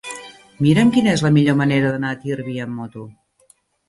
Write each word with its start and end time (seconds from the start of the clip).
Mira'm 0.65 0.93
quina 0.95 1.11
és 1.17 1.23
la 1.25 1.29
millor 1.35 1.57
manera 1.59 1.91
d'anar 1.97 2.13
a 2.13 2.17
Tírvia 2.23 2.65
amb 2.65 2.79
moto. 2.81 3.05